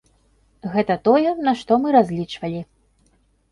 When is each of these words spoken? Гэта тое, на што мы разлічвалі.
Гэта 0.75 0.95
тое, 1.09 1.29
на 1.49 1.53
што 1.61 1.79
мы 1.85 1.93
разлічвалі. 1.99 2.65